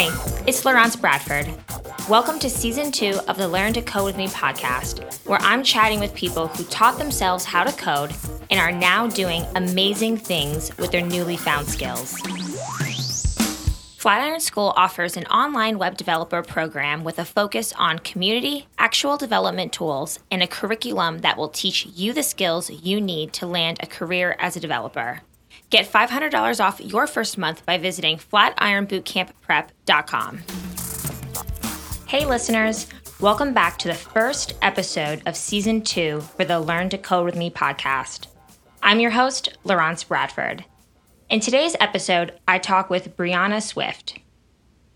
[0.00, 1.52] Hi, it's Laurence Bradford.
[2.08, 5.98] Welcome to season two of the Learn to Code with Me podcast, where I'm chatting
[5.98, 8.14] with people who taught themselves how to code
[8.48, 12.16] and are now doing amazing things with their newly found skills.
[13.96, 19.72] Flatiron School offers an online web developer program with a focus on community, actual development
[19.72, 23.86] tools, and a curriculum that will teach you the skills you need to land a
[23.88, 25.22] career as a developer.
[25.70, 30.38] Get $500 off your first month by visiting flatironbootcampprep.com.
[32.06, 32.86] Hey, listeners,
[33.20, 37.36] welcome back to the first episode of season two for the Learn to Code with
[37.36, 38.28] Me podcast.
[38.82, 40.64] I'm your host, Laurence Bradford.
[41.28, 44.18] In today's episode, I talk with Briana Swift.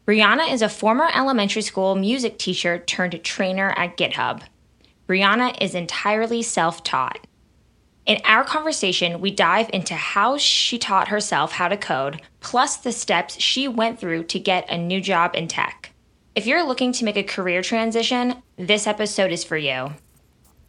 [0.06, 4.40] Briana is a former elementary school music teacher turned trainer at GitHub.
[5.06, 7.26] Briana is entirely self taught.
[8.04, 12.90] In our conversation, we dive into how she taught herself how to code, plus the
[12.90, 15.92] steps she went through to get a new job in tech.
[16.34, 19.92] If you're looking to make a career transition, this episode is for you.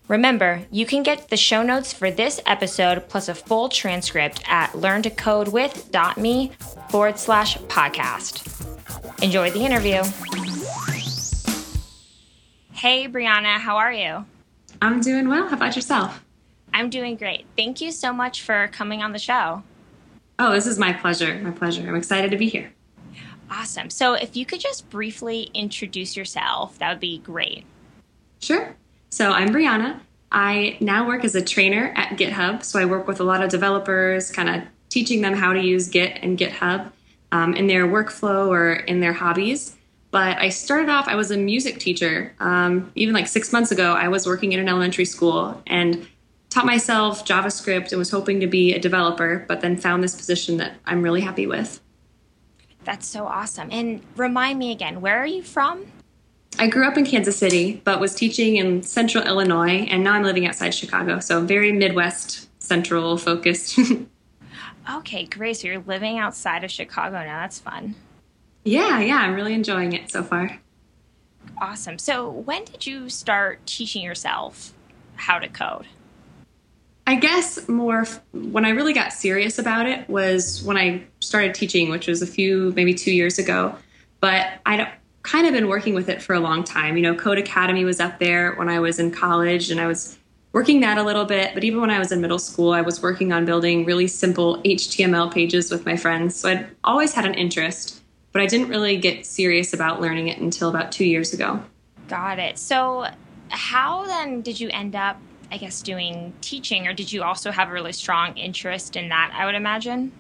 [0.08, 4.72] Remember, you can get the show notes for this episode plus a full transcript at
[4.74, 6.52] learntocodewith.me
[6.90, 9.24] forward slash podcast.
[9.24, 10.04] Enjoy the interview.
[12.74, 14.26] Hey, Briana, how are you?
[14.82, 15.48] I'm doing well.
[15.48, 16.23] How about yourself?
[16.74, 17.46] I'm doing great.
[17.56, 19.64] Thank you so much for coming on the show.
[20.40, 21.36] Oh, this is my pleasure.
[21.44, 21.88] My pleasure.
[21.88, 22.74] I'm excited to be here.
[23.52, 23.90] Awesome.
[23.90, 27.66] So, if you could just briefly introduce yourself, that would be great.
[28.40, 28.76] Sure.
[29.12, 30.00] So, I'm Briana.
[30.32, 32.64] I now work as a trainer at GitHub.
[32.64, 35.88] So, I work with a lot of developers, kind of teaching them how to use
[35.88, 36.92] Git and GitHub
[37.32, 39.76] um, in their workflow or in their hobbies.
[40.10, 42.34] But I started off, I was a music teacher.
[42.40, 46.08] Um, even like six months ago, I was working in an elementary school and
[46.54, 50.58] taught myself JavaScript and was hoping to be a developer, but then found this position
[50.58, 51.82] that I'm really happy with.
[52.84, 53.70] That's so awesome.
[53.72, 55.88] And remind me again, where are you from?
[56.60, 60.22] I grew up in Kansas City, but was teaching in central Illinois, and now I'm
[60.22, 61.20] living outside Chicago.
[61.20, 63.80] So very Midwest central focused.
[64.98, 65.58] okay, great.
[65.58, 67.42] So you're living outside of Chicago now.
[67.42, 67.96] That's fun.
[68.64, 70.60] Yeah, yeah, I'm really enjoying it so far.
[71.60, 71.98] Awesome.
[71.98, 74.74] So when did you start teaching yourself
[75.16, 75.88] how to code?
[77.06, 81.90] I guess more when I really got serious about it was when I started teaching,
[81.90, 83.76] which was a few, maybe two years ago.
[84.22, 84.88] But I'd
[85.24, 86.96] kind of been working with it for a long time.
[86.96, 90.18] You know, Codecademy was up there when I was in college, and I was
[90.54, 91.54] working that a little bit.
[91.54, 94.62] But even when I was in middle school, I was working on building really simple
[94.64, 96.36] HTML pages with my friends.
[96.36, 100.38] So I'd always had an interest, but I didn't really get serious about learning it
[100.38, 101.62] until about two years ago.
[102.08, 102.58] Got it.
[102.58, 103.08] So,
[103.50, 105.20] how then did you end up
[105.54, 109.32] I guess, doing teaching, or did you also have a really strong interest in that,
[109.38, 110.12] I would imagine?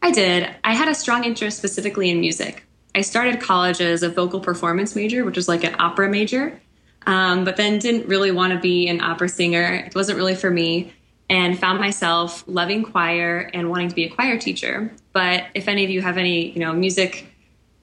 [0.00, 0.48] I did.
[0.64, 2.64] I had a strong interest specifically in music.
[2.94, 6.58] I started college as a vocal performance major, which was like an opera major,
[7.06, 9.84] um, but then didn't really want to be an opera singer.
[9.86, 10.94] It wasn't really for me,
[11.28, 14.90] and found myself loving choir and wanting to be a choir teacher.
[15.12, 17.33] But if any of you have any, you know, music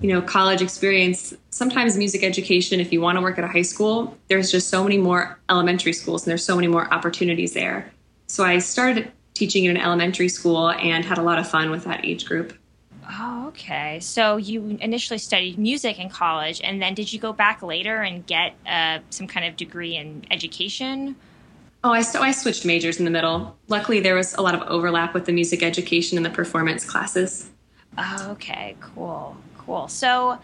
[0.02, 3.62] you know college experience sometimes music education if you want to work at a high
[3.62, 7.92] school there's just so many more elementary schools and there's so many more opportunities there.
[8.28, 11.84] So i started teaching in an elementary school and had a lot of fun with
[11.86, 12.54] that age group.
[13.10, 14.00] Oh okay.
[14.00, 18.26] So you initially studied music in college and then did you go back later and
[18.26, 21.16] get uh, some kind of degree in education?
[21.84, 23.58] Oh, I, so I switched majors in the middle.
[23.68, 27.50] Luckily, there was a lot of overlap with the music education and the performance classes.
[27.98, 29.36] Oh, okay, cool
[29.72, 29.88] cool.
[29.88, 30.38] So,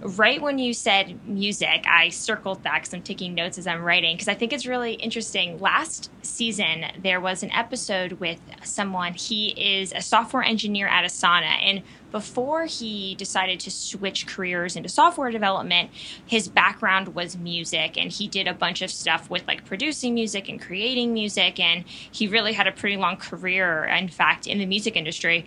[0.00, 4.14] right when you said music, I circled that because I'm taking notes as I'm writing
[4.14, 5.58] because I think it's really interesting.
[5.58, 9.14] Last season, there was an episode with someone.
[9.14, 14.88] He is a software engineer at Asana, and before he decided to switch careers into
[14.88, 15.90] software development,
[16.26, 20.48] his background was music, and he did a bunch of stuff with like producing music
[20.48, 24.66] and creating music, and he really had a pretty long career, in fact, in the
[24.66, 25.46] music industry.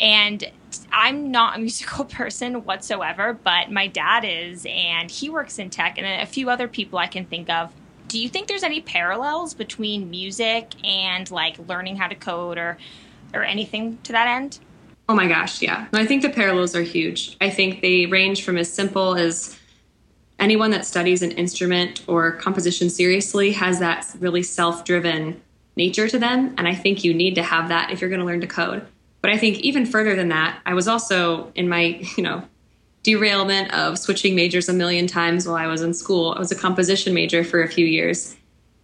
[0.00, 0.44] And
[0.92, 5.98] I'm not a musical person whatsoever, but my dad is, and he works in tech,
[5.98, 7.72] and a few other people I can think of.
[8.08, 12.78] Do you think there's any parallels between music and like learning how to code or
[13.34, 14.60] or anything to that end?
[15.08, 15.86] Oh my gosh, yeah.
[15.92, 17.36] I think the parallels are huge.
[17.40, 19.56] I think they range from as simple as
[20.38, 25.40] anyone that studies an instrument or composition seriously has that really self-driven
[25.76, 28.26] nature to them, and I think you need to have that if you're going to
[28.26, 28.86] learn to code.
[29.26, 32.44] But I think even further than that, I was also in my, you know,
[33.02, 36.32] derailment of switching majors a million times while I was in school.
[36.36, 38.36] I was a composition major for a few years.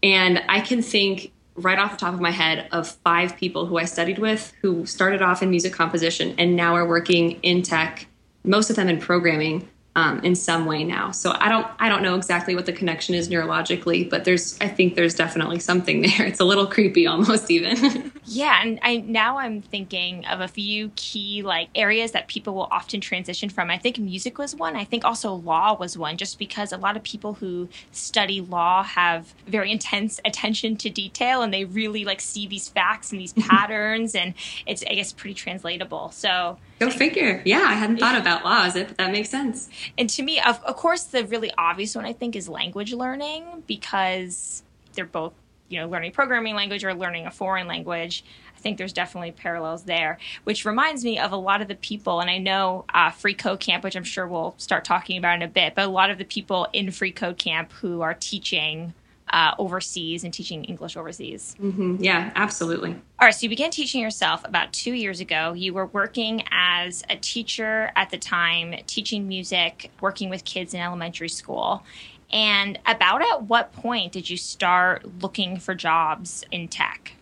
[0.03, 3.79] And I can think right off the top of my head of five people who
[3.79, 8.09] I studied with who started off in music composition and now are working in tech
[8.43, 11.11] most of them in programming um, in some way now.
[11.11, 14.67] So I don't I don't know exactly what the connection is neurologically, but there's I
[14.67, 16.27] think there's definitely something there.
[16.27, 18.11] It's a little creepy almost even.
[18.25, 22.69] yeah, and I now I'm thinking of a few key like areas that people will
[22.71, 23.71] often transition from.
[23.71, 24.77] I think music was one.
[24.77, 28.85] I think also law was one just because a lot of people who study law
[28.85, 33.33] have very intense attention to detail and they really like see these facts and these
[33.39, 34.35] patterns and
[34.67, 36.11] it's I guess pretty translatable.
[36.13, 37.43] So Go figure.
[37.45, 39.69] Yeah, I hadn't thought about laws, but that makes sense.
[39.97, 43.63] And to me, of, of course, the really obvious one I think is language learning
[43.69, 44.65] because
[44.95, 45.33] they're both,
[45.73, 48.25] you know, learning programming language or learning a foreign language.
[48.55, 52.21] I think there's definitely parallels there, which reminds me of a lot of the people,
[52.21, 55.43] and I know uh, Free Code Camp, which I'm sure we'll start talking about in
[55.43, 58.93] a bit, but a lot of the people in Free Code Camp who are teaching
[59.33, 61.57] uh, overseas and teaching English overseas.
[61.61, 61.97] Mm-hmm.
[62.01, 62.91] Yeah, absolutely.
[62.91, 65.55] All right, so you began teaching yourself about two years ago.
[65.55, 70.81] You were working as a teacher at the time, teaching music, working with kids in
[70.81, 71.83] elementary school.
[72.33, 77.13] And about at what point did you start looking for jobs in tech?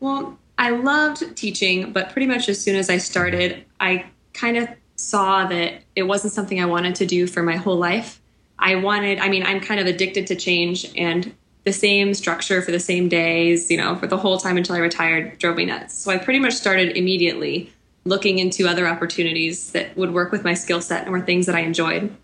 [0.00, 4.68] Well, I loved teaching, but pretty much as soon as I started, I kind of
[4.96, 8.20] saw that it wasn't something I wanted to do for my whole life.
[8.58, 12.70] I wanted, I mean, I'm kind of addicted to change and the same structure for
[12.70, 15.94] the same days, you know, for the whole time until I retired drove me nuts.
[15.94, 17.72] So I pretty much started immediately
[18.04, 21.54] looking into other opportunities that would work with my skill set and were things that
[21.54, 22.14] I enjoyed.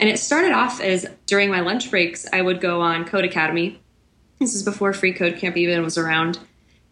[0.00, 3.78] And it started off as during my lunch breaks, I would go on Codecademy.
[4.38, 6.38] This is before Free Code Camp even was around.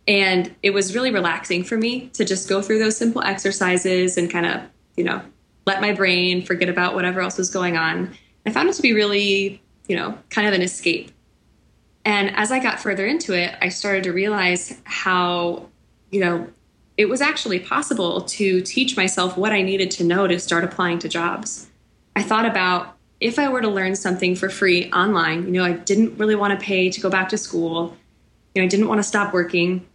[0.09, 4.31] And it was really relaxing for me to just go through those simple exercises and
[4.31, 4.61] kind of,
[4.97, 5.23] you know,
[5.67, 8.17] let my brain forget about whatever else was going on
[8.47, 11.11] I found it to be really, you know, kind of an escape.
[12.05, 15.69] And as I got further into it, I started to realize how,
[16.11, 16.49] you know,
[16.97, 21.01] it was actually possible to teach myself what I needed to know to start applying
[21.01, 21.69] to jobs.
[22.15, 25.73] I thought about if I were to learn something for free online, you know, I
[25.73, 27.97] didn't really want to pay to go back to school.
[28.55, 29.87] You know, I didn't want to stop working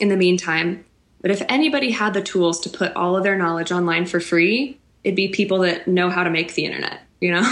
[0.00, 0.84] in the meantime.
[1.20, 4.78] But if anybody had the tools to put all of their knowledge online for free,
[5.02, 7.42] it'd be people that know how to make the internet, you know?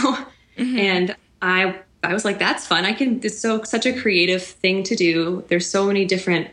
[0.59, 0.79] Mm-hmm.
[0.79, 2.87] And I I was like, that's fun.
[2.87, 5.45] I can it's so such a creative thing to do.
[5.49, 6.49] There's so many different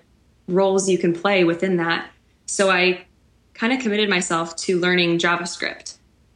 [0.48, 2.10] roles you can play within that.
[2.48, 3.06] So I
[3.54, 5.93] kind of committed myself to learning JavaScript.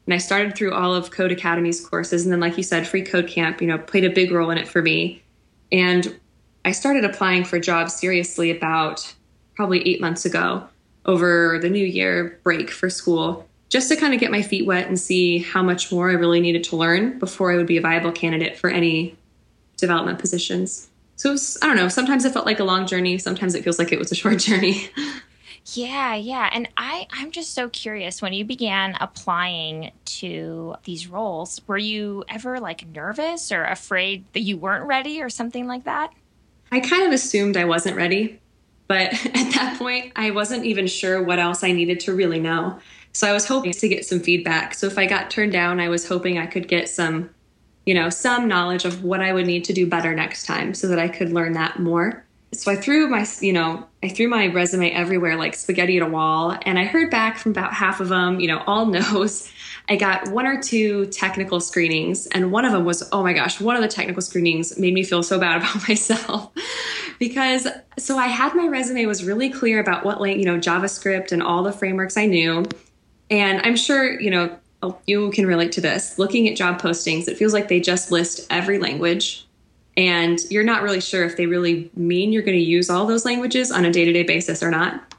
[0.08, 2.24] And I started through all of Codecademy's courses.
[2.24, 4.58] And then, like you said, Free Code Camp, you know, played a big role in
[4.58, 5.22] it for me.
[5.70, 6.18] And
[6.64, 9.14] I started applying for jobs seriously about
[9.56, 10.66] probably eight months ago
[11.06, 14.88] over the new year break for school just to kind of get my feet wet
[14.88, 17.82] and see how much more I really needed to learn before I would be a
[17.82, 19.18] viable candidate for any
[19.76, 20.90] development positions.
[21.18, 23.80] So was, I don't know, sometimes it felt like a long journey, sometimes it feels
[23.80, 24.90] like it was a short journey.
[25.74, 26.50] Yeah, yeah.
[26.54, 32.24] And I I'm just so curious when you began applying to these roles, were you
[32.30, 36.14] ever like nervous or afraid that you weren't ready or something like that?
[36.72, 38.40] I kind of assumed I wasn't ready,
[38.88, 42.80] but at that point I wasn't even sure what else I needed to really know.
[43.12, 44.74] So I was hoping to get some feedback.
[44.74, 47.30] So if I got turned down, I was hoping I could get some,
[47.86, 50.88] you know, some knowledge of what I would need to do better next time so
[50.88, 52.27] that I could learn that more.
[52.54, 56.10] So I threw my, you know, I threw my resume everywhere like spaghetti at a
[56.10, 59.52] wall, and I heard back from about half of them, you know, all no's.
[59.90, 63.60] I got one or two technical screenings, and one of them was, oh my gosh,
[63.62, 66.52] one of the technical screenings made me feel so bad about myself
[67.20, 71.32] because so I had my resume was really clear about what, like, you know, JavaScript
[71.32, 72.66] and all the frameworks I knew.
[73.30, 76.18] And I'm sure, you know, oh, you can relate to this.
[76.18, 79.47] Looking at job postings, it feels like they just list every language.
[79.98, 83.26] And you're not really sure if they really mean you're going to use all those
[83.26, 85.16] languages on a day to day basis or not.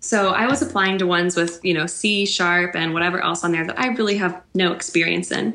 [0.00, 3.52] So I was applying to ones with, you know, C sharp and whatever else on
[3.52, 5.54] there that I really have no experience in.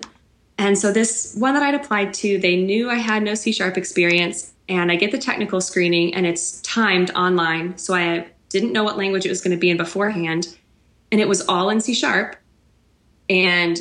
[0.57, 3.77] And so this one that I'd applied to, they knew I had no C sharp
[3.77, 4.53] experience.
[4.69, 7.77] And I get the technical screening and it's timed online.
[7.77, 10.57] So I didn't know what language it was going to be in beforehand
[11.11, 12.35] and it was all in C sharp.
[13.29, 13.79] And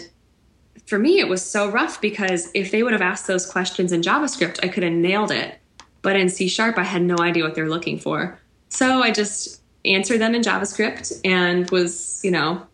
[0.87, 4.03] for me, it was so rough because if they would have asked those questions in
[4.03, 5.59] JavaScript, I could have nailed it.
[6.03, 8.39] But in C sharp, I had no idea what they're looking for.
[8.69, 12.65] So I just answered them in JavaScript and was, you know,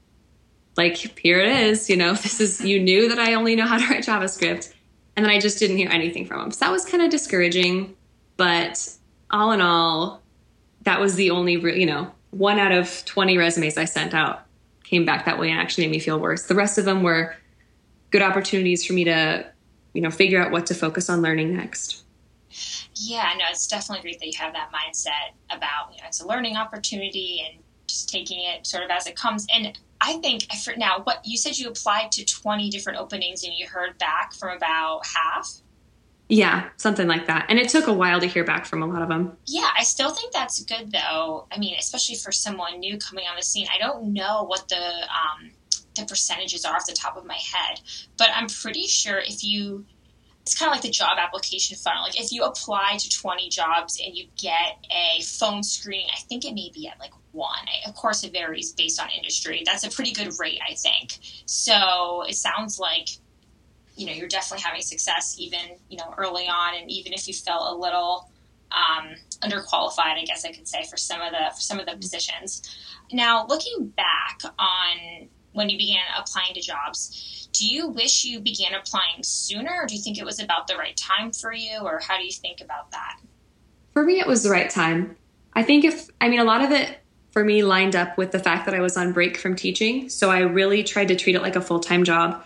[0.76, 1.88] like, here it is.
[1.88, 4.72] You know, this is, you knew that I only know how to write JavaScript.
[5.16, 6.50] And then I just didn't hear anything from them.
[6.50, 7.96] So that was kind of discouraging.
[8.36, 8.90] But
[9.30, 10.20] all in all,
[10.82, 14.46] that was the only, you know, one out of 20 resumes I sent out
[14.84, 16.42] came back that way and actually made me feel worse.
[16.42, 17.34] The rest of them were
[18.12, 19.50] good opportunities for me to,
[19.94, 22.04] you know, figure out what to focus on learning next.
[22.94, 26.26] Yeah, no, it's definitely great that you have that mindset about, you know, it's a
[26.26, 29.46] learning opportunity and just taking it sort of as it comes.
[29.52, 33.54] And I think for now, what you said you applied to 20 different openings and
[33.54, 35.48] you heard back from about half.
[36.28, 37.46] Yeah, something like that.
[37.48, 39.36] And it took a while to hear back from a lot of them.
[39.46, 41.46] Yeah, I still think that's good though.
[41.50, 43.66] I mean, especially for someone new coming on the scene.
[43.74, 45.50] I don't know what the um,
[45.94, 47.80] the percentages are off the top of my head,
[48.16, 49.84] but I'm pretty sure if you
[50.42, 52.02] it's kind of like the job application funnel.
[52.02, 56.44] Like if you apply to 20 jobs and you get a phone screening, I think
[56.44, 57.66] it may be at like one.
[57.86, 59.62] Of course, it varies based on industry.
[59.64, 61.12] That's a pretty good rate, I think.
[61.46, 63.08] So it sounds like
[63.94, 67.34] you know you're definitely having success even you know early on, and even if you
[67.34, 68.28] felt a little
[68.72, 71.96] um, underqualified, I guess I could say for some of the for some of the
[71.96, 72.62] positions.
[73.12, 78.74] Now, looking back on when you began applying to jobs, do you wish you began
[78.74, 82.00] applying sooner, or do you think it was about the right time for you, or
[82.06, 83.18] how do you think about that?
[83.92, 85.16] For me, it was the right time.
[85.54, 86.98] I think if, I mean, a lot of it
[87.30, 90.08] for me lined up with the fact that I was on break from teaching.
[90.08, 92.44] So I really tried to treat it like a full time job.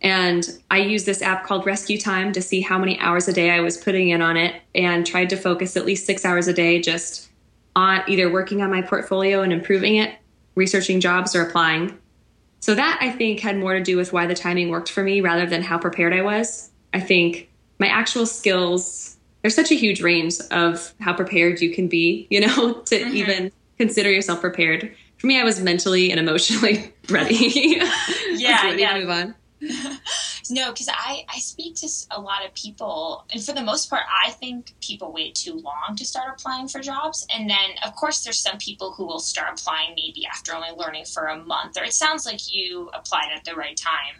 [0.00, 3.50] And I used this app called Rescue Time to see how many hours a day
[3.50, 6.52] I was putting in on it and tried to focus at least six hours a
[6.52, 7.28] day just
[7.74, 10.14] on either working on my portfolio and improving it,
[10.54, 11.98] researching jobs, or applying.
[12.60, 15.20] So that I think had more to do with why the timing worked for me
[15.20, 16.70] rather than how prepared I was.
[16.92, 17.48] I think
[17.78, 22.40] my actual skills, there's such a huge range of how prepared you can be, you
[22.40, 23.16] know, to mm-hmm.
[23.16, 24.94] even consider yourself prepared.
[25.18, 27.34] For me, I was mentally and emotionally ready.
[27.34, 28.94] yeah, ready yeah.
[28.94, 29.34] to move on.
[30.50, 34.02] No, because I, I speak to a lot of people, and for the most part,
[34.24, 37.26] I think people wait too long to start applying for jobs.
[37.34, 41.06] And then, of course, there's some people who will start applying maybe after only learning
[41.06, 44.16] for a month, or it sounds like you applied at the right time.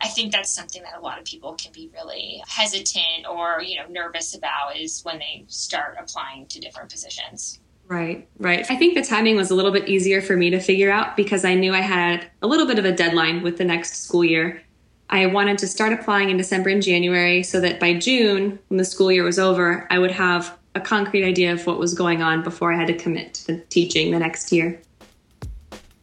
[0.00, 3.78] I think that's something that a lot of people can be really hesitant or, you
[3.78, 7.60] know, nervous about is when they start applying to different positions.
[7.88, 8.66] Right, right.
[8.68, 11.44] I think the timing was a little bit easier for me to figure out because
[11.44, 14.62] I knew I had a little bit of a deadline with the next school year.
[15.08, 18.84] I wanted to start applying in December and January so that by June, when the
[18.84, 22.42] school year was over, I would have a concrete idea of what was going on
[22.42, 24.80] before I had to commit to teaching the next year.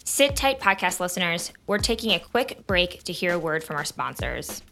[0.03, 1.51] Sit tight, podcast listeners.
[1.67, 4.63] We're taking a quick break to hear a word from our sponsors.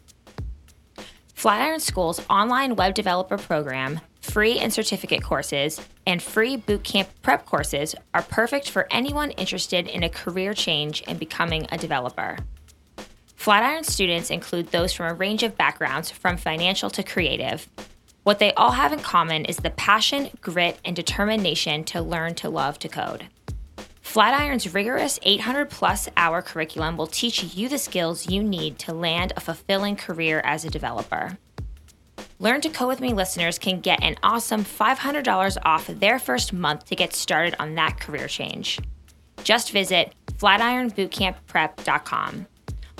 [1.34, 7.94] Flatiron School's online web developer program, free and certificate courses, and free bootcamp prep courses
[8.14, 12.38] are perfect for anyone interested in a career change and becoming a developer.
[13.42, 17.68] Flatiron students include those from a range of backgrounds, from financial to creative.
[18.22, 22.48] What they all have in common is the passion, grit, and determination to learn to
[22.48, 23.26] love to code.
[24.00, 29.32] Flatiron's rigorous 800 plus hour curriculum will teach you the skills you need to land
[29.36, 31.36] a fulfilling career as a developer.
[32.38, 36.84] Learn to Code with Me listeners can get an awesome $500 off their first month
[36.84, 38.78] to get started on that career change.
[39.42, 42.46] Just visit flatironbootcampprep.com.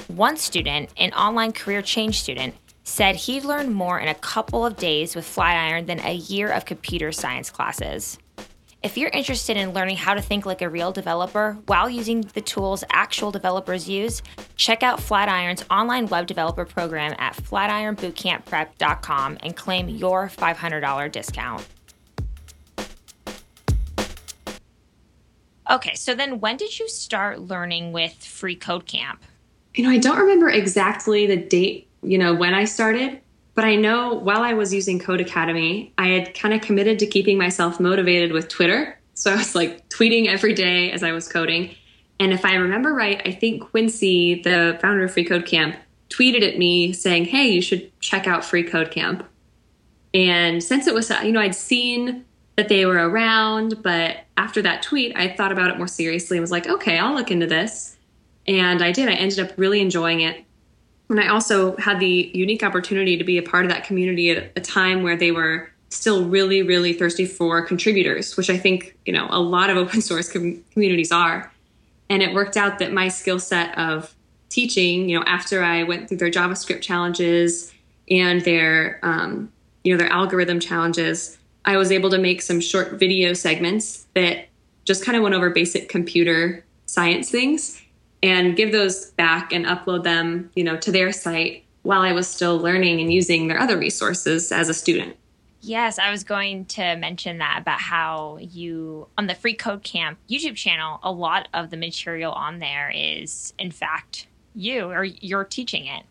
[0.08, 2.54] One student, an online career change student,
[2.84, 6.64] said he learned more in a couple of days with Flatiron than a year of
[6.64, 8.18] computer science classes.
[8.82, 12.40] If you're interested in learning how to think like a real developer while using the
[12.40, 14.22] tools actual developers use,
[14.56, 21.68] check out Flatiron's online web developer program at flatironbootcampprep.com and claim your $500 discount.
[25.70, 29.22] Okay, so then when did you start learning with Free Code Camp?
[29.74, 33.20] You know, I don't remember exactly the date, you know, when I started,
[33.54, 37.38] but I know while I was using Codecademy, I had kind of committed to keeping
[37.38, 38.98] myself motivated with Twitter.
[39.14, 41.74] So I was like tweeting every day as I was coding.
[42.18, 45.76] And if I remember right, I think Quincy, the founder of Free Code Camp,
[46.08, 49.26] tweeted at me saying, Hey, you should check out Free Code Camp.
[50.14, 52.24] And since it was, uh, you know, I'd seen
[52.56, 56.42] that they were around, but after that tweet, I thought about it more seriously and
[56.42, 57.96] was like, okay, I'll look into this.
[58.46, 59.08] And I did.
[59.08, 60.44] I ended up really enjoying it.
[61.08, 64.50] And I also had the unique opportunity to be a part of that community at
[64.56, 69.12] a time where they were still really, really thirsty for contributors, which I think, you
[69.12, 71.52] know, a lot of open source com- communities are.
[72.08, 74.14] And it worked out that my skill set of
[74.48, 77.72] teaching, you know, after I went through their JavaScript challenges
[78.10, 79.52] and their, um,
[79.84, 84.48] you know, their algorithm challenges, I was able to make some short video segments that
[84.84, 87.82] just kind of went over basic computer science things
[88.22, 92.28] and give those back and upload them, you know, to their site while I was
[92.28, 95.16] still learning and using their other resources as a student.
[95.60, 100.18] Yes, I was going to mention that about how you, on the Free Code Camp
[100.28, 105.44] YouTube channel, a lot of the material on there is, in fact, you or you're
[105.44, 106.04] teaching it.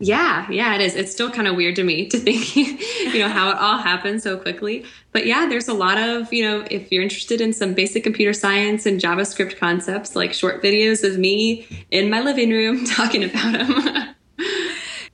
[0.00, 0.94] Yeah, yeah, it is.
[0.94, 4.22] It's still kind of weird to me to think, you know, how it all happened
[4.22, 4.84] so quickly.
[5.12, 8.32] But yeah, there's a lot of, you know, if you're interested in some basic computer
[8.32, 13.52] science and JavaScript concepts, like short videos of me in my living room talking about
[13.52, 14.14] them.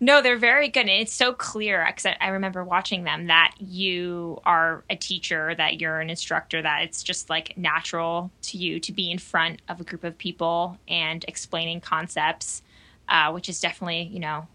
[0.00, 0.80] no, they're very good.
[0.80, 5.54] And it's so clear because I, I remember watching them that you are a teacher,
[5.54, 9.62] that you're an instructor, that it's just like natural to you to be in front
[9.66, 12.60] of a group of people and explaining concepts,
[13.08, 14.46] uh, which is definitely, you know,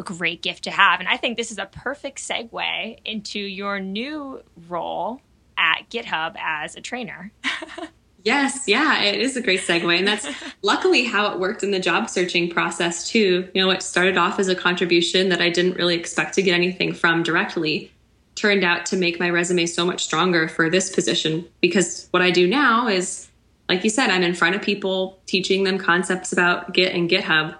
[0.00, 0.98] a great gift to have.
[1.00, 5.20] And I think this is a perfect segue into your new role
[5.58, 7.30] at GitHub as a trainer.
[8.24, 9.96] yes, yeah, it is a great segue.
[9.96, 10.26] And that's
[10.62, 13.48] luckily how it worked in the job searching process, too.
[13.54, 16.54] You know, it started off as a contribution that I didn't really expect to get
[16.54, 17.92] anything from directly.
[18.36, 22.30] Turned out to make my resume so much stronger for this position because what I
[22.30, 23.28] do now is,
[23.68, 27.58] like you said, I'm in front of people teaching them concepts about Git and GitHub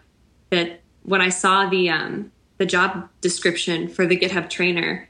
[0.48, 5.08] that when I saw the um, the job description for the GitHub trainer,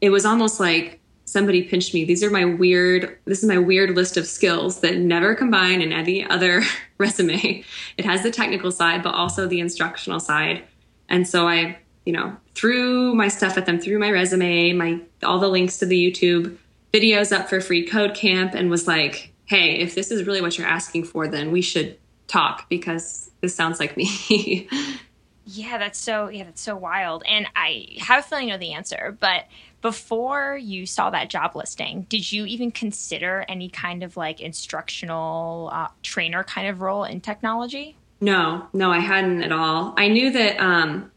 [0.00, 2.04] it was almost like somebody pinched me.
[2.04, 3.18] These are my weird.
[3.24, 6.62] This is my weird list of skills that never combine in any other
[6.98, 7.64] resume.
[7.96, 10.64] It has the technical side, but also the instructional side.
[11.08, 15.38] And so I, you know, threw my stuff at them, threw my resume, my all
[15.38, 16.56] the links to the YouTube
[16.92, 20.56] videos up for free code camp, and was like, "Hey, if this is really what
[20.56, 24.68] you're asking for, then we should talk because this sounds like me."
[25.50, 27.22] Yeah, that's so yeah, that's so wild.
[27.26, 29.46] And I have a feeling I know the answer, but
[29.80, 35.70] before you saw that job listing, did you even consider any kind of like instructional
[35.72, 37.96] uh, trainer kind of role in technology?
[38.20, 39.94] No, no, I hadn't at all.
[39.96, 41.10] I knew that um,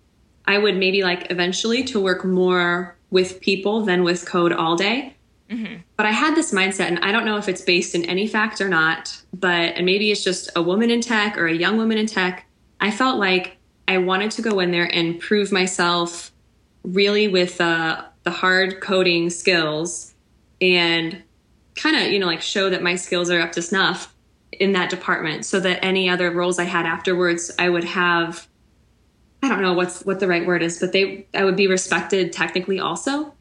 [0.46, 5.18] I would maybe like eventually to work more with people than with code all day.
[5.50, 5.82] Mm-hmm.
[5.98, 8.62] But I had this mindset, and I don't know if it's based in any fact
[8.62, 11.98] or not, but and maybe it's just a woman in tech or a young woman
[11.98, 12.46] in tech.
[12.80, 13.58] I felt like
[13.92, 16.32] I wanted to go in there and prove myself
[16.84, 20.14] really with uh, the hard coding skills
[20.62, 21.22] and
[21.76, 24.16] kind of, you know, like show that my skills are up to snuff
[24.54, 28.48] in that department so that any other roles I had afterwards, I would have,
[29.44, 32.32] I don't know what's what the right word is, but they, I would be respected
[32.32, 33.34] technically also.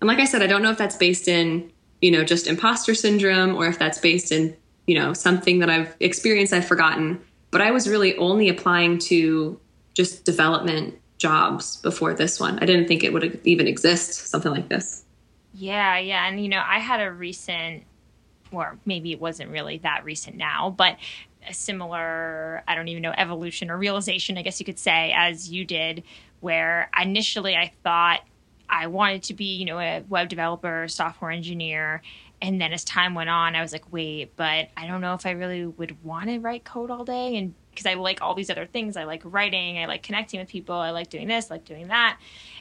[0.00, 2.94] And like I said, I don't know if that's based in, you know, just imposter
[2.94, 7.20] syndrome or if that's based in, you know, something that I've experienced, I've forgotten.
[7.50, 9.60] But I was really only applying to
[9.98, 12.56] just development jobs before this one.
[12.60, 15.04] I didn't think it would even exist, something like this.
[15.52, 16.28] Yeah, yeah.
[16.28, 17.82] And, you know, I had a recent,
[18.52, 20.98] or maybe it wasn't really that recent now, but
[21.48, 25.50] a similar, I don't even know, evolution or realization, I guess you could say, as
[25.50, 26.04] you did,
[26.38, 28.20] where initially I thought
[28.70, 32.02] I wanted to be, you know, a web developer, software engineer.
[32.40, 35.26] And then as time went on, I was like, wait, but I don't know if
[35.26, 38.50] I really would want to write code all day and because I like all these
[38.50, 38.96] other things.
[38.96, 41.88] I like writing, I like connecting with people, I like doing this, I like doing
[41.88, 42.18] that.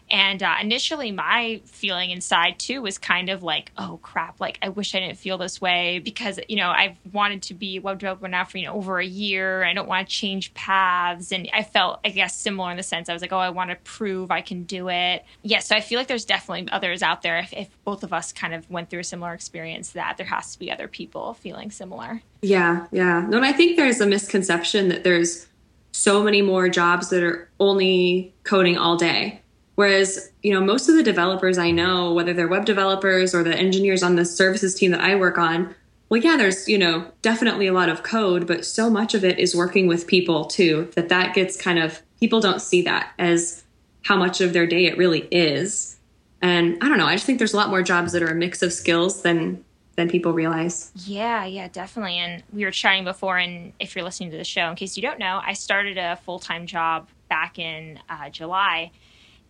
[0.09, 4.69] And uh, initially, my feeling inside too was kind of like, oh crap, like I
[4.69, 8.27] wish I didn't feel this way because, you know, I've wanted to be web developer
[8.27, 9.65] now for, you know, over a year.
[9.65, 11.31] I don't want to change paths.
[11.31, 13.69] And I felt, I guess, similar in the sense I was like, oh, I want
[13.69, 15.25] to prove I can do it.
[15.43, 15.57] Yes.
[15.57, 17.37] Yeah, so I feel like there's definitely others out there.
[17.39, 20.53] If, if both of us kind of went through a similar experience, that there has
[20.53, 22.21] to be other people feeling similar.
[22.41, 22.87] Yeah.
[22.91, 23.25] Yeah.
[23.27, 25.47] No, and I think there's a misconception that there's
[25.91, 29.41] so many more jobs that are only coding all day
[29.77, 33.55] Whereas, you know, most of the developers I know, whether they're web developers or the
[33.55, 35.75] engineers on the services team that I work on,
[36.09, 39.37] well, yeah, there's, you know, definitely a lot of code, but so much of it
[39.37, 43.65] is working with people too, that that gets kind of, people don't see that as
[44.03, 45.99] how much of their day it really is.
[46.41, 48.35] And I don't know, I just think there's a lot more jobs that are a
[48.35, 49.63] mix of skills than
[49.95, 50.91] than people realize.
[50.95, 52.17] Yeah, yeah, definitely.
[52.17, 55.01] And we were chatting before, and if you're listening to the show, in case you
[55.01, 58.91] don't know, I started a full time job back in uh, July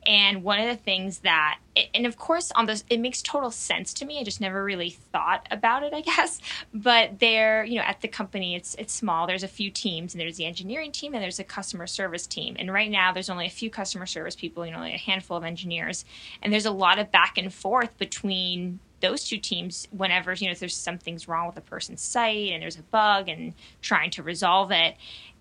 [0.08, 1.60] and one of the things that,
[1.94, 4.22] and of course, on this, it makes total sense to me.
[4.22, 6.40] I just never really thought about it, I guess.
[6.74, 9.28] But there, you know, at the company, it's it's small.
[9.28, 12.56] There's a few teams, and there's the engineering team, and there's a customer service team.
[12.58, 15.36] And right now, there's only a few customer service people, you know, like a handful
[15.36, 16.06] of engineers,
[16.42, 20.52] and there's a lot of back and forth between those two teams whenever you know
[20.52, 24.24] if there's something's wrong with a person's site and there's a bug and trying to
[24.24, 24.96] resolve it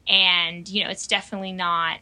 [0.07, 2.01] and you know it's definitely not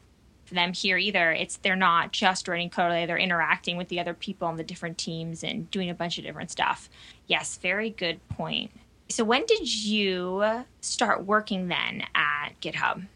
[0.50, 1.32] them here either.
[1.32, 4.98] It's they're not just writing code; they're interacting with the other people on the different
[4.98, 6.88] teams and doing a bunch of different stuff.
[7.26, 8.70] Yes, very good point.
[9.08, 13.06] So when did you start working then at GitHub?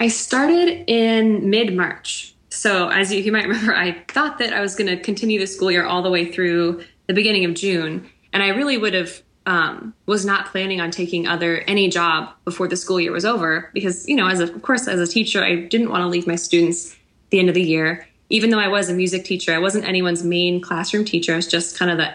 [0.00, 2.34] I started in mid March.
[2.50, 5.46] So as you, you might remember, I thought that I was going to continue the
[5.46, 9.22] school year all the way through the beginning of June, and I really would have
[9.48, 13.70] um, was not planning on taking other any job before the school year was over
[13.72, 16.26] because you know as a, of course as a teacher I didn't want to leave
[16.26, 18.06] my students at the end of the year.
[18.28, 21.32] Even though I was a music teacher, I wasn't anyone's main classroom teacher.
[21.32, 22.12] I was just kind of the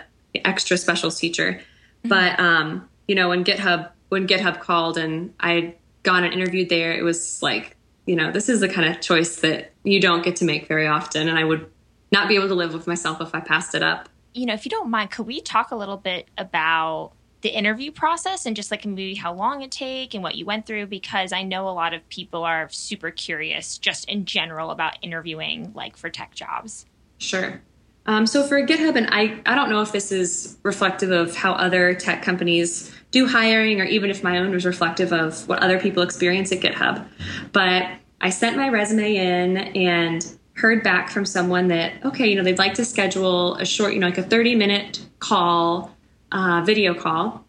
[0.47, 1.53] extra specials teacher.
[1.53, 2.09] Mm-hmm.
[2.09, 6.69] But um, you know, when GitHub when GitHub called and I had gone and interviewed
[6.69, 10.23] there, it was like, you know, this is the kind of choice that you don't
[10.23, 11.67] get to make very often, and I would
[12.11, 14.07] not be able to live with myself if I passed it up.
[14.35, 17.13] You know, if you don't mind, could we talk a little bit about
[17.43, 20.65] the interview process and just like maybe how long it take and what you went
[20.65, 24.97] through because I know a lot of people are super curious just in general about
[25.01, 26.85] interviewing like for tech jobs.
[27.19, 27.61] Sure.
[28.05, 31.53] Um, so for GitHub, and I, I don't know if this is reflective of how
[31.53, 35.79] other tech companies do hiring or even if my own was reflective of what other
[35.79, 37.05] people experience at GitHub.
[37.51, 42.43] But I sent my resume in and heard back from someone that, okay, you know,
[42.43, 45.92] they'd like to schedule a short, you know, like a 30 minute call,
[46.33, 47.45] uh, video call.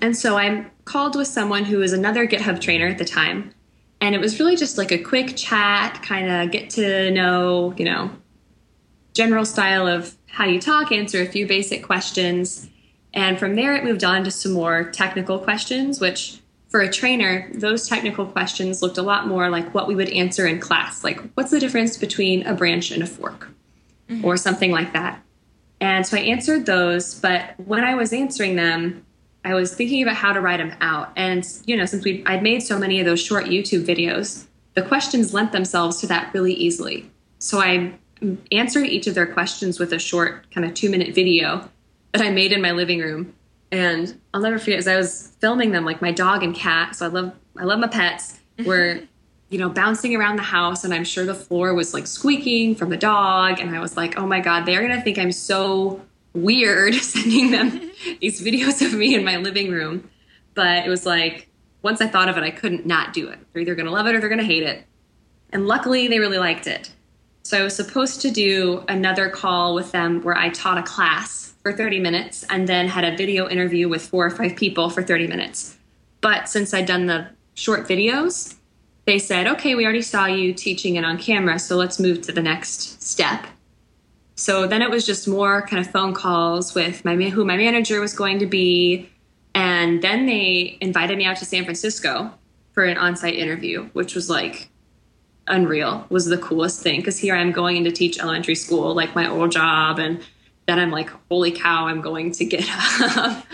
[0.00, 3.52] And so I called with someone who was another GitHub trainer at the time.
[4.00, 7.84] And it was really just like a quick chat, kind of get to know, you
[7.84, 8.10] know,
[9.14, 12.68] general style of how you talk, answer a few basic questions.
[13.14, 17.48] And from there, it moved on to some more technical questions, which for a trainer,
[17.54, 21.04] those technical questions looked a lot more like what we would answer in class.
[21.04, 23.48] Like, what's the difference between a branch and a fork?
[24.10, 24.24] Mm-hmm.
[24.24, 25.22] Or something like that.
[25.80, 29.04] And so I answered those, but when I was answering them,
[29.44, 31.12] I was thinking about how to write them out.
[31.16, 34.82] And, you know, since we I'd made so many of those short YouTube videos, the
[34.82, 37.10] questions lent themselves to that really easily.
[37.38, 37.92] So I
[38.50, 41.68] answered each of their questions with a short kind of two minute video
[42.12, 43.34] that I made in my living room.
[43.70, 46.96] And I'll never forget as I was filming them, like my dog and cat.
[46.96, 48.38] So I love I love my pets.
[48.64, 49.00] Were
[49.48, 52.90] you know bouncing around the house, and I'm sure the floor was like squeaking from
[52.90, 53.60] the dog.
[53.60, 56.00] And I was like, oh my god, they're gonna think I'm so
[56.32, 60.08] weird sending them these videos of me in my living room.
[60.54, 61.48] But it was like
[61.82, 63.38] once I thought of it, I couldn't not do it.
[63.52, 64.84] They're either gonna love it or they're gonna hate it.
[65.50, 66.90] And luckily, they really liked it.
[67.44, 71.52] So I was supposed to do another call with them where I taught a class
[71.62, 75.02] for 30 minutes and then had a video interview with four or five people for
[75.02, 75.76] 30 minutes.
[76.22, 78.56] But since I'd done the short videos,
[79.06, 82.32] they said, okay, we already saw you teaching it on camera, so let's move to
[82.32, 83.46] the next step.
[84.36, 88.00] So then it was just more kind of phone calls with my who my manager
[88.00, 89.08] was going to be,
[89.54, 92.32] and then they invited me out to San Francisco
[92.72, 94.68] for an on-site interview, which was like
[95.46, 99.14] unreal was the coolest thing because here I'm going in to teach elementary school, like
[99.14, 100.20] my old job, and
[100.66, 102.64] then I'm like, holy cow, I'm going to get
[103.16, 103.44] up.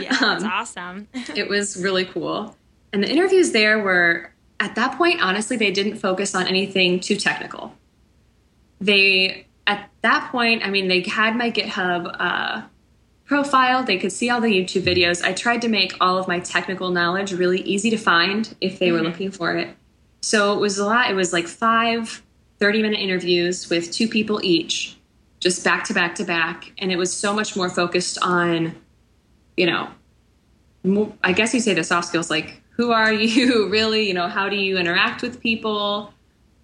[0.00, 1.08] yeah, that's um, awesome.
[1.34, 2.56] it was really cool.
[2.92, 7.16] And the interviews there were, at that point, honestly, they didn't focus on anything too
[7.16, 7.74] technical.
[8.80, 12.62] They, at that point, I mean, they had my GitHub uh,
[13.24, 15.22] profile, they could see all the YouTube videos.
[15.22, 18.88] I tried to make all of my technical knowledge really easy to find if they
[18.88, 18.96] mm-hmm.
[18.96, 19.74] were looking for it.
[20.20, 21.10] So it was a lot.
[21.10, 22.22] It was like five
[22.58, 24.98] 30 minute interviews with two people each,
[25.38, 26.72] just back to back to back.
[26.78, 28.74] And it was so much more focused on,
[29.56, 29.88] you know,
[30.84, 34.08] more, I guess you say the soft skills like, who are you really?
[34.08, 36.14] You know, how do you interact with people?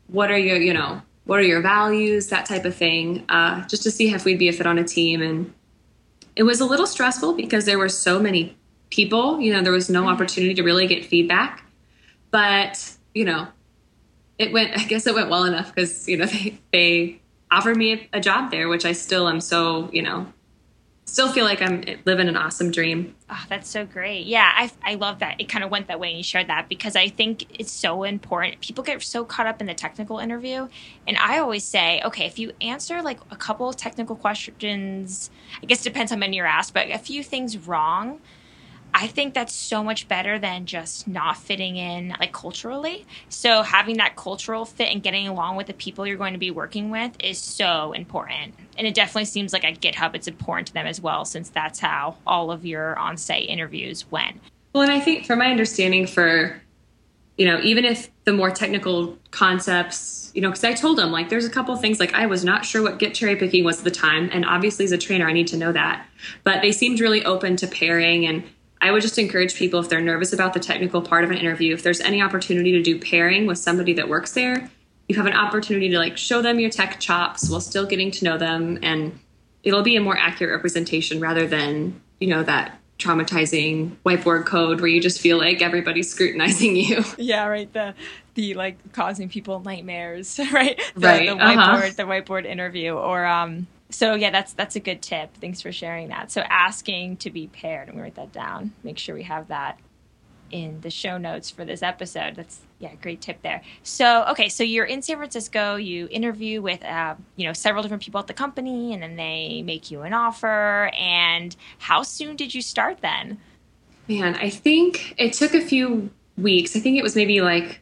[0.07, 2.29] What are your, you know, what are your values?
[2.29, 4.85] That type of thing, uh, just to see if we'd be a fit on a
[4.85, 5.21] team.
[5.21, 5.53] And
[6.35, 8.57] it was a little stressful because there were so many
[8.89, 10.09] people, you know, there was no mm-hmm.
[10.09, 11.63] opportunity to really get feedback.
[12.31, 13.49] But you know,
[14.39, 18.09] it went, I guess it went well enough because, you know, they, they offered me
[18.13, 20.33] a job there, which I still am so, you know,
[21.07, 23.15] still feel like I'm living an awesome dream.
[23.31, 24.27] Oh, that's so great.
[24.27, 25.41] Yeah, I, I love that.
[25.41, 28.03] It kind of went that way and you shared that because I think it's so
[28.03, 28.61] important.
[28.61, 30.69] People get so caught up in the technical interview.
[31.07, 35.31] And I always say, okay, if you answer like a couple of technical questions,
[35.63, 38.21] I guess it depends how many you're asked, but a few things wrong,
[38.99, 43.05] I think that's so much better than just not fitting in like culturally.
[43.29, 46.51] So having that cultural fit and getting along with the people you're going to be
[46.51, 48.55] working with is so important.
[48.79, 51.79] And it definitely seems like at GitHub it's important to them as well since that's
[51.79, 54.41] how all of your on-site interviews went.
[54.73, 56.63] Well, and I think from my understanding for
[57.37, 61.29] you know, even if the more technical concepts, you know, because I told them like
[61.29, 63.85] there's a couple things like I was not sure what Git cherry picking was at
[63.85, 66.07] the time, and obviously as a trainer I need to know that.
[66.45, 68.43] But they seemed really open to pairing and
[68.87, 71.75] I would just encourage people if they're nervous about the technical part of an interview,
[71.75, 74.71] if there's any opportunity to do pairing with somebody that works there,
[75.09, 78.25] you have an opportunity to like show them your tech chops while still getting to
[78.25, 79.19] know them and
[79.65, 84.89] it'll be a more accurate representation rather than, you know, that traumatizing whiteboard code where
[84.89, 87.05] you just feel like everybody's scrutinizing you.
[87.19, 87.71] Yeah, right.
[87.73, 87.95] The
[88.35, 90.81] the like causing people nightmares, right?
[90.95, 91.29] The, right.
[91.29, 91.45] The uh-huh.
[91.45, 91.91] whiteboard, uh-huh.
[91.97, 95.35] the whiteboard interview, or um, so yeah, that's that's a good tip.
[95.41, 96.31] Thanks for sharing that.
[96.31, 97.89] So asking to be paired.
[97.89, 98.73] I'm gonna write that down.
[98.83, 99.79] Make sure we have that.
[100.51, 102.37] in the show notes for this episode.
[102.37, 103.63] That's yeah, great tip there.
[103.83, 105.77] So okay, so you're in San Francisco.
[105.77, 109.63] You interview with uh, you know several different people at the company, and then they
[109.63, 110.91] make you an offer.
[110.99, 113.39] And how soon did you start then?
[114.09, 116.77] Man, I think it took a few weeks.
[116.77, 117.81] I think it was maybe like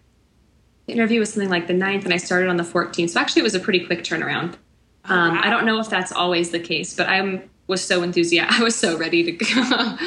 [0.87, 3.11] the interview was something like the 9th, and I started on the 14th.
[3.11, 4.57] So actually, it was a pretty quick turnaround.
[5.05, 5.41] Um, wow.
[5.43, 8.61] I don't know if that's always the case, but I'm was so enthusiastic.
[8.61, 9.61] I was so ready to go.
[9.61, 9.99] um,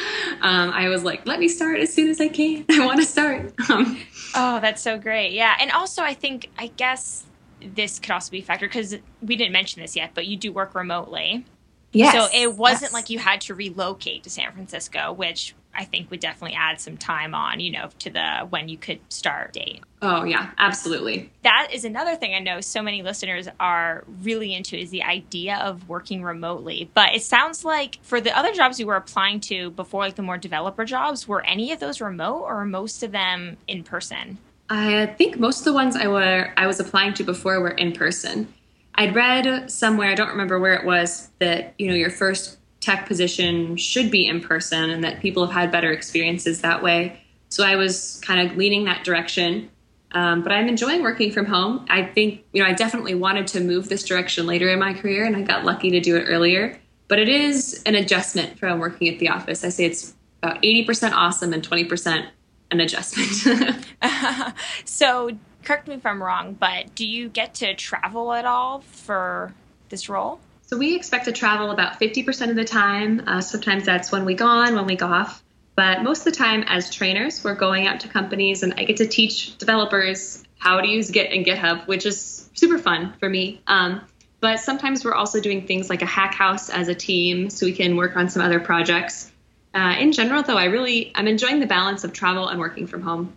[0.72, 2.66] I was like, let me start as soon as I can.
[2.72, 3.54] I want to start.
[3.70, 4.00] Um,
[4.36, 5.34] oh, that's so great.
[5.34, 5.56] Yeah.
[5.60, 7.26] And also, I think, I guess
[7.60, 10.52] this could also be a factor because we didn't mention this yet, but you do
[10.52, 11.46] work remotely.
[11.94, 12.14] Yes.
[12.14, 12.94] So it wasn't yes.
[12.94, 16.98] like you had to relocate to San Francisco, which I think would definitely add some
[16.98, 19.84] time on, you know, to the when you could start date.
[20.02, 21.32] Oh, yeah, absolutely.
[21.44, 25.58] That is another thing I know so many listeners are really into is the idea
[25.58, 26.90] of working remotely.
[26.94, 30.22] But it sounds like for the other jobs you were applying to before, like the
[30.24, 34.40] more developer jobs, were any of those remote or most of them in person?
[34.70, 37.94] I think most of the ones I were I was applying to before were in
[37.94, 38.54] person.
[38.96, 42.57] I'd read somewhere, I don't remember where it was, that you know your first
[42.88, 47.22] tech position should be in person and that people have had better experiences that way.
[47.50, 49.70] So I was kind of leaning that direction.
[50.14, 51.86] Um, but I'm enjoying working from home.
[51.90, 55.26] I think, you know, I definitely wanted to move this direction later in my career
[55.26, 56.80] and I got lucky to do it earlier.
[57.10, 59.66] But it is an adjustment from working at the office.
[59.66, 62.26] I say it's about 80% awesome and 20%
[62.72, 63.86] an adjustment.
[64.86, 65.32] so,
[65.66, 69.54] correct me if I'm wrong, but do you get to travel at all for
[69.90, 70.40] this role?
[70.68, 73.24] So we expect to travel about 50% of the time.
[73.26, 75.42] Uh, sometimes that's one week on, one week off.
[75.76, 78.98] But most of the time, as trainers, we're going out to companies and I get
[78.98, 83.62] to teach developers how to use Git and GitHub, which is super fun for me.
[83.66, 84.02] Um,
[84.42, 87.74] but sometimes we're also doing things like a hack house as a team so we
[87.74, 89.32] can work on some other projects.
[89.74, 93.04] Uh, in general, though, I really I'm enjoying the balance of travel and working from
[93.04, 93.34] home.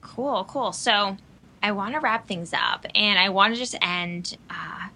[0.00, 0.72] Cool, cool.
[0.72, 1.16] So
[1.62, 4.88] I want to wrap things up, and I want to just end uh,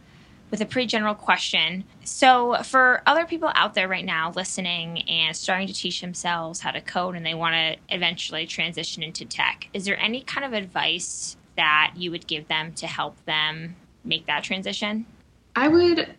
[0.50, 1.84] with a pretty general question.
[2.04, 6.70] So, for other people out there right now listening and starting to teach themselves how
[6.70, 10.52] to code and they want to eventually transition into tech, is there any kind of
[10.52, 15.06] advice that you would give them to help them make that transition?
[15.54, 16.14] I would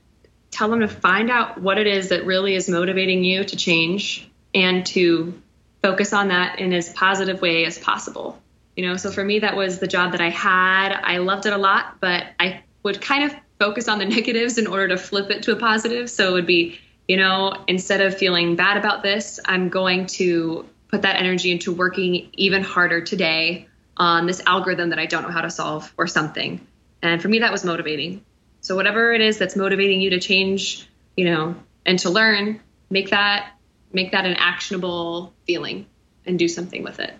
[0.51, 4.29] tell them to find out what it is that really is motivating you to change
[4.53, 5.41] and to
[5.81, 8.39] focus on that in as positive way as possible.
[8.75, 10.93] You know, so for me that was the job that I had.
[10.93, 14.67] I loved it a lot, but I would kind of focus on the negatives in
[14.67, 16.09] order to flip it to a positive.
[16.09, 20.65] So it would be, you know, instead of feeling bad about this, I'm going to
[20.87, 23.67] put that energy into working even harder today
[23.97, 26.65] on this algorithm that I don't know how to solve or something.
[27.01, 28.23] And for me, that was motivating.
[28.61, 33.09] So whatever it is that's motivating you to change, you know, and to learn, make
[33.09, 33.51] that
[33.91, 35.85] make that an actionable feeling
[36.25, 37.13] and do something with it.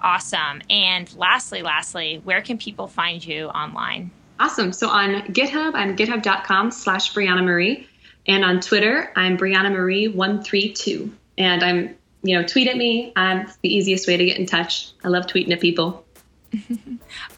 [0.00, 0.62] Awesome.
[0.70, 4.10] And lastly, lastly, where can people find you online?
[4.40, 4.72] Awesome.
[4.72, 7.88] So on GitHub, I'm github.com slash Briana Marie.
[8.26, 11.10] And on Twitter, I'm Briana Marie132.
[11.38, 13.12] And I'm, you know, tweet at me.
[13.16, 14.92] I'm the easiest way to get in touch.
[15.04, 16.04] I love tweeting at people.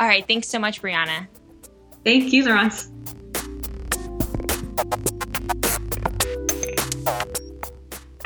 [0.01, 0.27] All right.
[0.27, 1.27] Thanks so much, Briana.
[2.05, 2.91] Thank you, Laurence.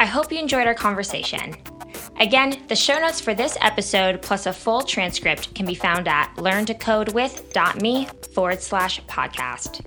[0.01, 1.57] I hope you enjoyed our conversation.
[2.21, 6.35] Again, the show notes for this episode plus a full transcript can be found at
[6.37, 9.85] learntocodewith.me forward slash podcast.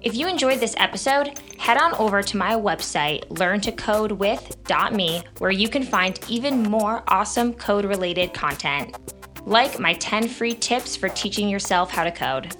[0.00, 5.82] If you enjoyed this episode, head on over to my website, learntocodewith.me, where you can
[5.82, 8.96] find even more awesome code related content,
[9.44, 12.56] like my 10 free tips for teaching yourself how to code.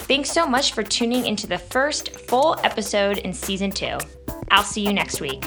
[0.00, 3.96] Thanks so much for tuning into the first full episode in season two.
[4.50, 5.42] I'll see you next week.